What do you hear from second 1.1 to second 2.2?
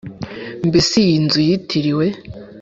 nzu yitiriwe